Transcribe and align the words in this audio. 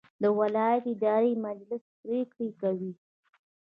د 0.21 0.23
ولایت 0.39 0.83
اداري 0.93 1.33
مجلس 1.45 1.83
پریکړې 2.01 2.49
کوي 2.61 2.91